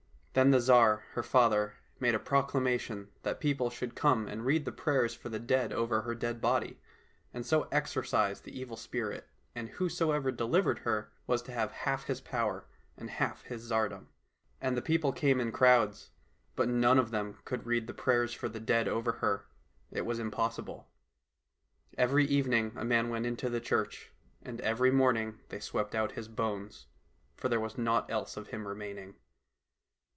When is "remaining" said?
28.65-29.15